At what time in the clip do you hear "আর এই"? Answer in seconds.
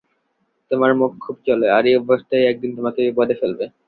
1.71-1.95